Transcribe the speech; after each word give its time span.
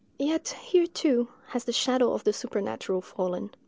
Yet 0.17 0.55
here, 0.63 0.87
too, 0.87 1.27
has 1.49 1.65
the 1.65 1.71
shadow 1.71 2.13
of 2.13 2.23
the 2.23 2.33
supernatural 2.33 3.01
fallen. 3.01 3.51